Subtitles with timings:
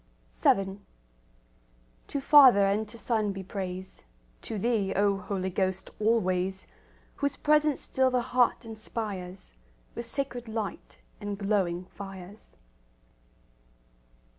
[0.31, 0.79] VII
[2.07, 4.07] To Father and to Son be praise,
[4.41, 6.65] To Thee, O Holy Ghost, always,
[7.17, 9.53] Whose presence still the heart inspires
[9.93, 12.57] With sacred light and glowing fires.